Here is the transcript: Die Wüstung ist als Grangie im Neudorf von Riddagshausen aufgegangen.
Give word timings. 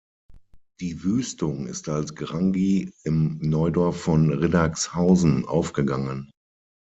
Die 0.79 1.03
Wüstung 1.03 1.67
ist 1.67 1.87
als 1.87 2.15
Grangie 2.15 2.91
im 3.03 3.37
Neudorf 3.39 4.01
von 4.01 4.31
Riddagshausen 4.33 5.45
aufgegangen. 5.45 6.31